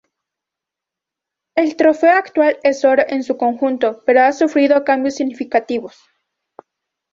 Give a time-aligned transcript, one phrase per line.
[1.55, 5.95] El trofeo actual es oro en su conjunto, pero ha sufrido cambios significativos.